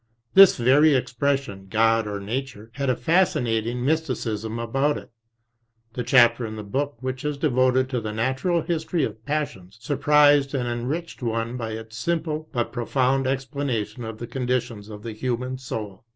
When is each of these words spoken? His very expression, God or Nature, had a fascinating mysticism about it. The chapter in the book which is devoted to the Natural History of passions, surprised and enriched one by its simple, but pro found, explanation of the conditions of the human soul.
His 0.33 0.57
very 0.57 0.95
expression, 0.95 1.67
God 1.69 2.07
or 2.07 2.19
Nature, 2.19 2.71
had 2.73 2.89
a 2.89 2.95
fascinating 2.95 3.85
mysticism 3.85 4.57
about 4.57 4.97
it. 4.97 5.11
The 5.93 6.01
chapter 6.03 6.43
in 6.43 6.55
the 6.55 6.63
book 6.63 6.95
which 7.03 7.23
is 7.23 7.37
devoted 7.37 7.87
to 7.91 8.01
the 8.01 8.11
Natural 8.11 8.63
History 8.63 9.03
of 9.03 9.23
passions, 9.27 9.77
surprised 9.79 10.55
and 10.55 10.67
enriched 10.67 11.21
one 11.21 11.55
by 11.55 11.73
its 11.73 11.97
simple, 11.99 12.49
but 12.51 12.71
pro 12.73 12.87
found, 12.87 13.27
explanation 13.27 14.03
of 14.03 14.17
the 14.17 14.25
conditions 14.25 14.89
of 14.89 15.03
the 15.03 15.13
human 15.13 15.59
soul. 15.59 16.03